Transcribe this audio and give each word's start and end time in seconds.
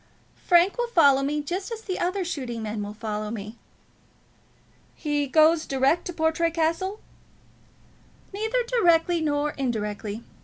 "Frank 0.47 0.79
will 0.79 0.87
follow 0.89 1.21
me, 1.21 1.43
just 1.43 1.71
as 1.71 1.83
the 1.83 1.99
other 1.99 2.25
shooting 2.25 2.63
men 2.63 2.81
will 2.81 2.95
follow 2.95 3.29
me." 3.29 3.55
"He 4.95 5.27
goes 5.27 5.67
direct 5.67 6.05
to 6.05 6.13
Portray 6.13 6.49
Castle?" 6.49 6.99
"Neither 8.33 8.63
directly 8.65 9.21
nor 9.21 9.51
indirectly. 9.51 10.23